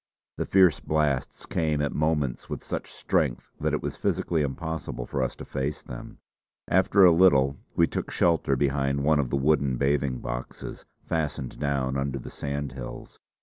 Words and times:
The 0.37 0.47
fierce 0.47 0.79
blasts 0.79 1.45
came 1.45 1.79
at 1.79 1.93
moments 1.93 2.49
with 2.49 2.63
such 2.63 2.91
strength 2.91 3.51
that 3.59 3.71
it 3.71 3.83
was 3.83 3.95
physically 3.97 4.41
impossible 4.41 5.05
for 5.05 5.21
us 5.21 5.35
to 5.35 5.45
face 5.45 5.83
them. 5.83 6.17
After 6.67 7.05
a 7.05 7.11
little 7.11 7.59
we 7.75 7.85
took 7.85 8.09
shelter 8.09 8.55
behind 8.55 9.03
one 9.03 9.19
of 9.19 9.29
the 9.29 9.37
wooden 9.37 9.77
bathing 9.77 10.17
boxes 10.17 10.85
fastened 11.05 11.59
down 11.59 11.97
under 11.97 12.17
the 12.17 12.31
sandhills. 12.31 13.19